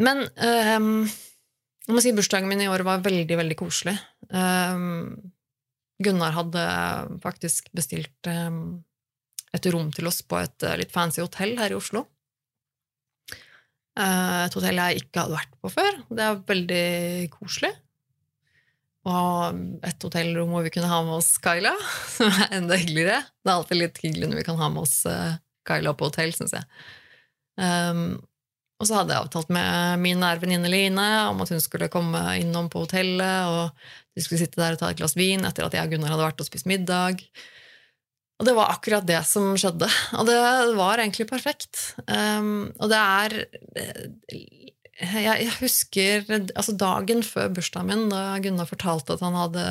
[0.00, 3.96] Men um, jeg må si bursdagen min i år var veldig, veldig koselig.
[4.32, 5.32] Um,
[6.00, 6.62] Gunnar hadde
[7.24, 8.80] faktisk bestilt um,
[9.52, 12.06] et rom til oss på et litt fancy hotell her i Oslo.
[13.98, 16.02] Uh, et hotell jeg ikke hadde vært på før.
[16.08, 16.84] Det er veldig
[17.34, 17.74] koselig
[19.08, 21.72] og et hotellrom hvor vi kunne ha med oss Kyla,
[22.16, 23.22] som er enda hyggeligere.
[23.40, 26.34] Det er alltid litt hyggelig når vi kan ha med oss uh, Kyla på hotell,
[26.36, 26.66] syns jeg.
[27.60, 28.18] Um,
[28.80, 32.20] og så hadde jeg avtalt med min nære venninne Line om at hun skulle komme
[32.40, 35.76] innom på hotellet, og vi skulle sitte der og ta et glass vin etter at
[35.76, 37.20] jeg og Gunnar hadde vært og spist middag.
[38.40, 39.88] Og det var akkurat det som skjedde.
[40.16, 40.38] Og det
[40.78, 41.90] var egentlig perfekt.
[42.08, 43.36] Um, og det er
[45.00, 49.64] jeg, jeg husker altså dagen før bursdagen min, da Gunnar fortalte at han hadde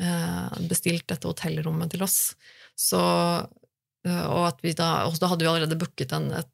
[0.00, 2.34] eh, bestilt dette hotellrommet til oss,
[2.78, 3.02] så
[4.06, 6.50] eh, og at vi da, og da hadde vi allerede booket en, et,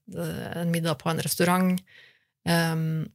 [0.61, 1.81] en middag på en restaurant.
[2.47, 3.07] Um,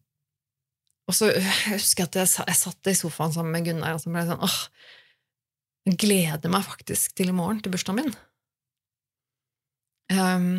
[1.08, 1.30] og så
[1.70, 4.32] husker jeg at jeg, jeg satt i sofaen sammen med Gunnar og så ble jeg
[4.34, 4.58] sånn åh,
[5.88, 8.14] jeg gleder meg faktisk til i morgen, til bursdagen min.
[10.12, 10.52] Um,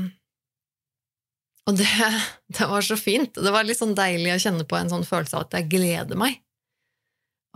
[1.69, 1.89] og det,
[2.57, 3.35] det, var så fint.
[3.35, 6.19] Det var litt sånn deilig å kjenne på en sånn følelse av at jeg gleder
[6.19, 6.41] meg.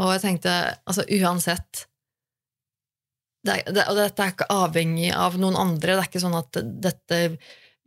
[0.02, 1.86] Og jeg tenkte, altså uansett
[3.46, 5.94] det, det, Og dette er ikke avhengig av noen andre.
[5.94, 7.20] Det er ikke sånn at dette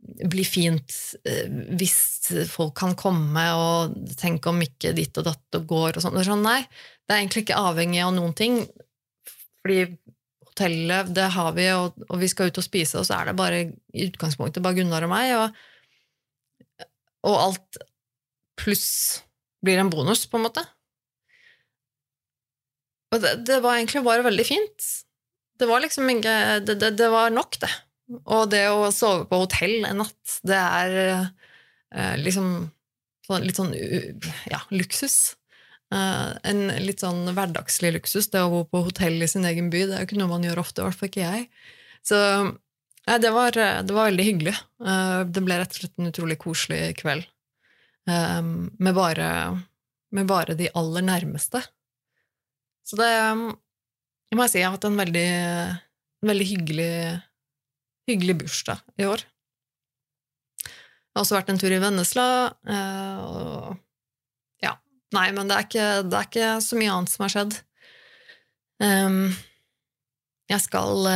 [0.00, 0.94] blir fint
[1.28, 6.06] eh, hvis folk kan komme, og tenk om ikke ditt og datt og går og
[6.06, 6.16] sånn.
[6.24, 6.46] sånn.
[6.46, 6.62] Nei,
[7.04, 8.62] det er egentlig ikke avhengig av noen ting.
[9.60, 9.82] Fordi
[10.48, 13.36] hotellet, det har vi, og, og vi skal ut og spise, og så er det
[13.38, 15.34] bare i utgangspunktet bare Gunnar og meg.
[15.36, 15.60] og
[17.26, 17.80] og alt
[18.60, 19.22] pluss
[19.64, 20.64] blir en bonus, på en måte.
[23.10, 24.90] Og det, det var egentlig bare veldig fint.
[25.60, 27.70] Det var liksom ikke det, det, det, var nok, det.
[28.22, 32.70] Og det å sove på hotell en natt, det er eh, liksom
[33.26, 33.74] sånn, litt sånn
[34.50, 35.36] ja, luksus.
[35.90, 39.88] Uh, en litt sånn hverdagslig luksus, det å bo på hotell i sin egen by.
[39.88, 41.48] Det er jo ikke noe man gjør ofte, i hvert fall ikke jeg.
[42.06, 42.18] Så
[43.08, 44.54] ja, det, var, det var veldig hyggelig.
[44.84, 47.24] Eh, det ble rett og slett en utrolig koselig kveld.
[48.10, 49.30] Eh, med bare,
[50.16, 51.62] med bare de aller nærmeste.
[52.86, 55.28] Så det jeg må jeg si jeg har hatt en veldig,
[56.22, 56.92] en veldig hyggelig,
[58.10, 59.24] hyggelig bursdag i år.
[60.60, 62.28] Jeg har også vært en tur i Vennesla.
[62.62, 64.76] Eh, og ja.
[65.16, 67.58] Nei, men det er, ikke, det er ikke så mye annet som har skjedd.
[70.50, 71.10] Jeg skal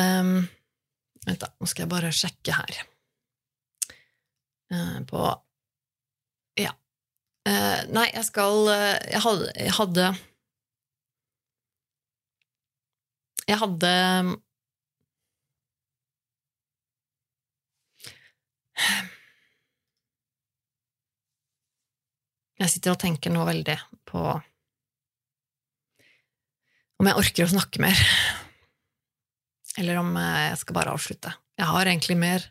[1.25, 1.49] Vent, da.
[1.61, 2.85] Nå skal jeg bare sjekke her.
[4.73, 5.25] Eh, på
[6.61, 6.73] Ja.
[7.49, 10.07] Eh, nei, jeg skal eh, Jeg hadde Jeg hadde,
[13.49, 13.91] jeg hadde
[22.63, 23.77] Jeg sitter og tenker nå veldig
[24.09, 24.25] på
[27.03, 27.99] om jeg orker å snakke mer
[29.81, 31.33] eller om eh, jeg skal bare avslutte.
[31.59, 32.45] Jeg har egentlig mer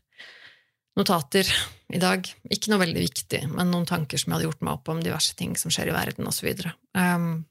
[0.97, 1.47] notater
[1.93, 2.27] i dag.
[2.53, 5.35] Ikke noe veldig viktig, men noen tanker som jeg hadde gjort meg opp om diverse
[5.39, 6.49] ting som skjer i verden, osv.
[6.97, 7.43] Um,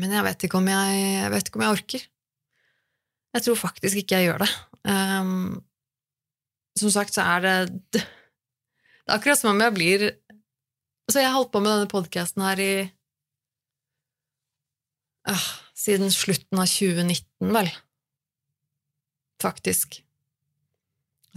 [0.00, 2.06] men jeg vet, ikke om jeg, jeg vet ikke om jeg orker.
[3.36, 4.50] Jeg tror faktisk ikke jeg gjør det.
[4.86, 5.64] Um,
[6.76, 7.56] som sagt så er det
[7.96, 8.02] Det
[9.08, 10.02] er akkurat som om jeg blir
[11.06, 12.72] Altså, jeg har holdt på med denne podkasten her i
[15.30, 17.70] øh, Siden slutten av 2019, vel
[19.42, 20.00] faktisk.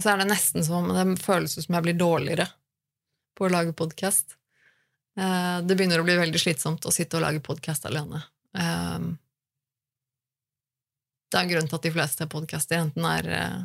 [0.00, 2.48] Så er det nesten som om det føles som jeg blir dårligere
[3.36, 4.36] på å lage podkast.
[5.18, 8.22] Eh, det begynner å bli veldig slitsomt å sitte og lage podkast alene.
[8.56, 9.10] Eh,
[11.30, 13.58] det er en grunn til at de fleste podkaster enten er eh,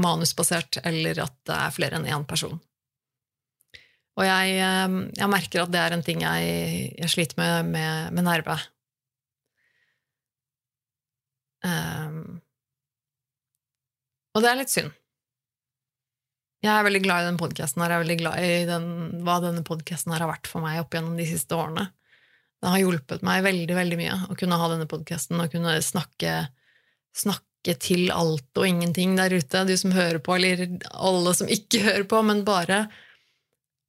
[0.00, 2.60] manusbasert, eller at det er flere enn én person.
[4.20, 8.26] Og jeg, jeg, merker at det er en ting jeg, jeg sliter med med, med
[8.26, 8.56] nerve.
[11.64, 12.39] Um,
[14.34, 14.96] og det er litt synd.
[16.60, 17.94] Jeg er veldig glad i den podkasten her.
[17.94, 18.88] Jeg er veldig glad i den,
[19.24, 21.86] hva denne podkasten har vært for meg opp gjennom de siste årene.
[22.60, 26.34] Det har hjulpet meg veldig veldig mye å kunne ha denne podkasten og kunne snakke,
[27.16, 27.46] snakke,
[27.80, 29.64] til alt og ingenting der ute.
[29.68, 32.82] Du som hører på, eller alle som ikke hører på, men bare,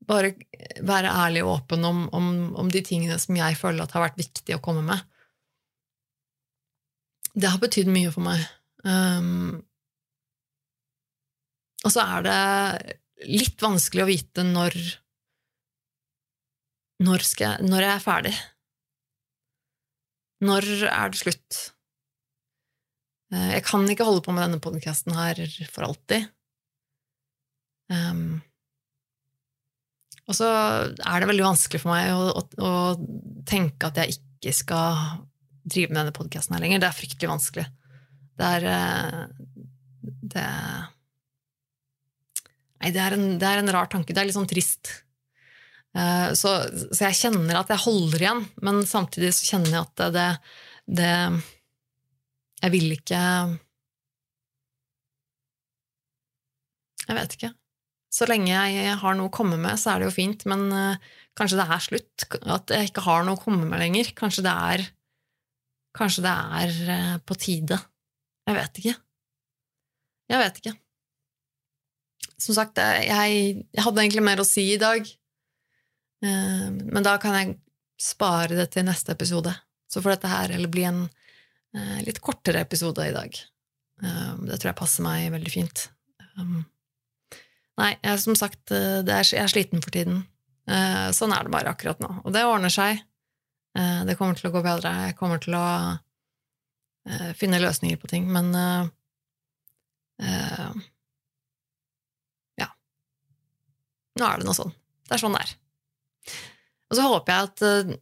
[0.08, 0.34] bare
[0.80, 4.20] være ærlig og åpen om, om, om, de tingene som jeg føler at har vært
[4.20, 5.04] viktig å komme med.
[7.36, 8.48] Det har betydd mye for meg.
[8.88, 9.60] Um,
[11.82, 12.40] og så er det
[13.30, 14.76] litt vanskelig å vite når
[17.02, 18.34] når, jeg, når jeg er ferdig.
[20.46, 21.60] Når er det slutt?
[23.34, 25.42] Eh, jeg kan ikke holde på med denne podkasten her
[25.74, 26.30] for alltid.
[27.92, 28.40] Um,
[30.30, 34.54] og så er det veldig vanskelig for meg å, å, å tenke at jeg ikke
[34.56, 35.02] skal
[35.66, 36.84] drive med denne podkasten her lenger.
[36.84, 37.68] Det er fryktelig vanskelig.
[38.40, 39.22] Det er eh,
[40.02, 40.48] Det
[42.82, 44.14] Nei, det er, en, det er, en, rar tanke.
[44.14, 44.90] Det er litt sånn trist.
[45.94, 46.56] Uh, så,
[46.90, 50.30] så, jeg kjenner at jeg holder igjen, men samtidig så kjenner jeg at det,
[51.02, 51.16] det
[52.62, 53.22] Jeg vil ikke
[57.10, 57.52] Jeg vet ikke.
[58.12, 61.12] Så lenge jeg har noe å komme med, så er det jo fint, men uh,
[61.38, 62.28] kanskje det er slutt.
[62.42, 64.14] At jeg ikke har noe å komme med lenger.
[64.18, 64.90] Kanskje det er
[65.92, 67.76] Kanskje det er uh, på tide.
[68.48, 68.94] Jeg vet ikke.
[70.32, 70.80] Jeg vet ikke
[72.42, 75.06] som sagt, jeg, jeg, hadde egentlig mer å si i dag.
[76.26, 77.56] Eh, men da kan jeg
[78.02, 79.54] spare det til neste episode.
[79.92, 83.38] Så får dette her eller bli en eh, litt kortere episode i dag.
[84.04, 85.88] Eh, det tror jeg passer meg veldig fint.
[86.40, 86.62] Um,
[87.82, 90.26] nei, jeg, som sagt, er, jeg er sliten for tiden.
[91.12, 92.08] Sånn er det bare akkurat nå.
[92.22, 93.02] Og det ordner seg.
[93.76, 94.92] Det kommer til å gå bedre.
[95.10, 95.66] Jeg kommer til å
[97.36, 98.54] finne løsninger på ting, men
[102.62, 102.70] Ja.
[104.22, 104.74] Nå er det noe sånn.
[105.08, 105.54] Det er sånn det er.
[106.92, 107.94] Og så håper jeg at uh,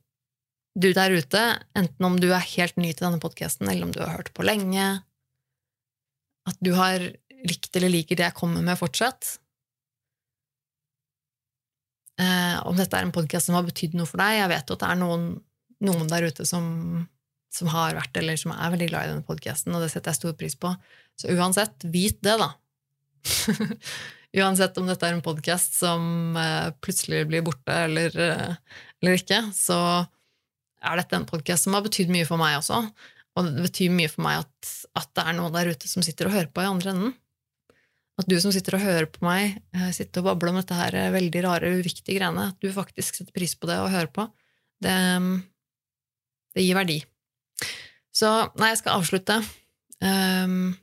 [0.79, 1.43] du der ute,
[1.77, 4.45] enten om du er helt ny til denne podkasten, eller om du har hørt på
[4.45, 4.87] lenge,
[6.49, 7.03] at du har
[7.45, 9.37] likt eller liker det jeg kommer med fortsatt.
[12.19, 14.41] Uh, om dette er en podkast som har betydd noe for deg.
[14.41, 15.27] Jeg vet jo at det er noen,
[15.87, 16.65] noen der ute som,
[17.53, 20.19] som, har vært eller som er veldig glad i denne podkasten, og det setter jeg
[20.19, 20.73] stor pris på.
[21.19, 22.51] Så uansett, vit det, da.
[24.37, 29.39] Uansett om dette er en podkast som eh, plutselig blir borte eller, eh, eller ikke,
[29.57, 29.77] så
[30.85, 32.83] er dette en podkast som har betydd mye for meg også.
[33.39, 36.29] Og det betyr mye for meg at, at, det er noen der ute som sitter
[36.29, 37.15] og hører på i andre enden.
[38.19, 40.99] At du som sitter og hører på meg, eh, sitter og babler om dette her
[41.15, 44.27] veldig rare, uviktige greiene, at du faktisk setter pris på det og hører på,
[44.85, 44.93] det,
[46.53, 46.99] det gir verdi.
[48.13, 49.39] Så nei, jeg skal avslutte.
[50.03, 50.77] Um,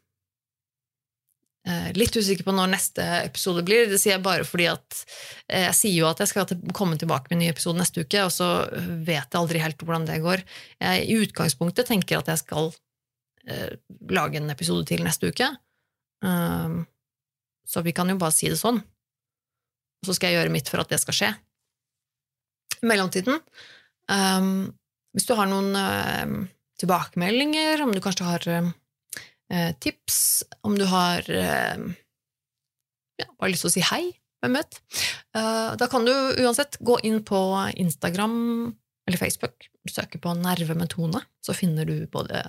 [1.98, 3.88] litt usikker på når neste episode blir.
[3.90, 4.98] Det sier jeg bare fordi at
[5.50, 8.22] eh, jeg sier jo at jeg skal komme tilbake med en ny episode neste uke,
[8.22, 10.44] og så vet jeg aldri helt hvordan det går.
[10.84, 12.70] Jeg i utgangspunktet tenker at jeg skal
[13.50, 13.74] eh,
[14.14, 15.50] lage en episode til neste uke.
[16.22, 16.84] Um,
[17.66, 18.78] så vi kan jo bare si det sånn.
[20.06, 21.34] Så skal jeg gjøre mitt for at det skal skje.
[22.78, 23.40] I mellomtiden,
[24.12, 24.50] um,
[25.16, 26.46] hvis du har noen
[26.78, 28.50] tilbakemeldinger, om du kanskje har
[29.52, 31.84] eh, tips, om du har eh,
[33.20, 34.02] ja, bare lyst til å si hei,
[34.42, 34.80] hvem vet.
[35.36, 37.40] Eh, da kan du uansett gå inn på
[37.76, 38.36] Instagram
[39.06, 42.42] eller Facebook, søke på Nerve med Tone, så finner du både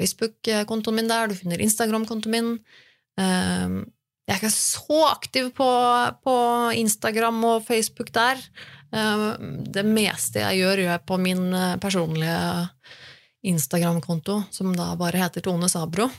[0.00, 2.54] Facebook-kontoen min der, du finner Instagram-kontoen min.
[3.20, 3.82] Eh,
[4.22, 5.68] jeg er ikke så aktiv på,
[6.24, 6.36] på
[6.78, 8.40] Instagram og Facebook der.
[8.92, 9.24] Eh,
[9.72, 12.42] det meste jeg gjør, gjør jeg på min eh, personlige
[13.52, 16.10] Instagram-konto, som da bare heter Tone Sabro.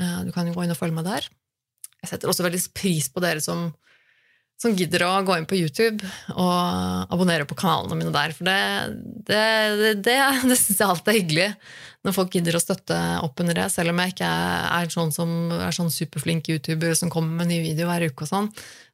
[0.00, 1.28] Eh, du kan jo gå inn og følge meg der.
[2.02, 3.68] Jeg setter også veldig pris på dere som,
[4.58, 6.02] som gidder å gå inn på YouTube
[6.34, 8.34] og abonnere på kanalene mine der.
[8.34, 8.58] For det,
[9.28, 9.42] det,
[9.78, 10.18] det, det,
[10.50, 11.48] det syns jeg alltid er hyggelig
[12.02, 14.30] når folk gidder å støtte opp under det, selv om jeg ikke
[14.74, 18.30] er sånn som er sånn superflink YouTuber som kommer med nye videoer hver uke og
[18.32, 18.48] sånn.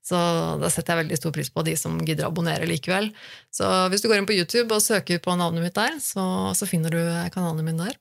[0.05, 0.19] Så
[0.61, 3.09] da setter jeg veldig stor pris på de som gidder å abonnere likevel.
[3.53, 6.69] Så hvis du går inn på YouTube og søker på navnet mitt der, så, så
[6.69, 7.01] finner du
[7.33, 7.97] kanalene mine der.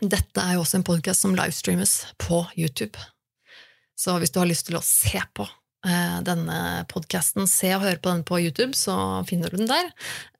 [0.00, 2.96] Dette er jo også en podkast som livestreames på YouTube.
[4.00, 8.00] Så hvis du har lyst til å se på eh, denne podkasten, se og høre
[8.00, 8.94] på den på YouTube, så
[9.28, 9.90] finner du den der.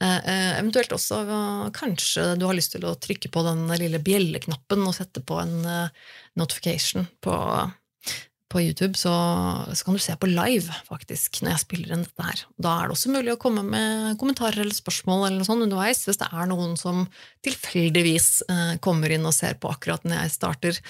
[0.01, 1.21] Eh, eh, eventuelt også
[1.77, 5.61] kanskje du har lyst til å trykke på den lille bjelleknappen og sette på en
[6.41, 7.37] notification på
[8.51, 9.13] på YouTube, så,
[9.71, 12.43] så, kan du se på live, faktisk, når jeg spiller inn dette her.
[12.59, 16.03] Da er det også mulig å komme med kommentarer eller spørsmål eller noe sånt underveis,
[16.09, 17.05] hvis det er noen som
[17.47, 20.81] tilfeldigvis eh, kommer inn og ser på akkurat når jeg starter.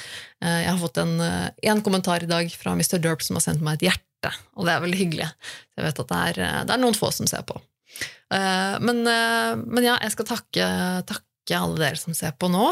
[0.41, 2.97] Eh, jeg har fått en, eh, en, kommentar i dag fra Mr.
[3.03, 5.29] Derp som har sendt meg et hjerte, og det er veldig hyggelig.
[5.77, 7.61] Jeg vet at det er, eh, det er noen få som ser på.
[8.31, 10.71] Eh, men, eh, men, ja, jeg skal takke,
[11.09, 12.71] takke alle dere som ser på nå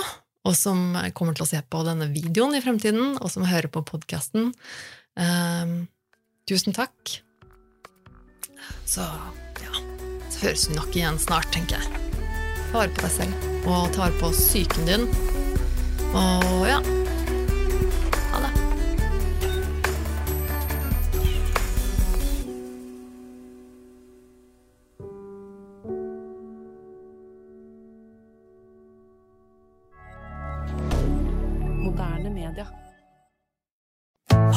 [0.49, 3.85] og som kommer til å se på denne videoen i fremtiden, og som hører på
[3.87, 4.53] podkasten.
[5.19, 5.75] Um, ehm,
[6.49, 7.19] tusen takk.
[8.89, 9.05] Så
[9.63, 9.75] ja
[10.33, 12.05] Så høres vi nok igjen snart, tenker jeg.
[12.71, 15.09] Ta vare på deg selv, og ta vare på psyken din.
[16.17, 16.81] Og ja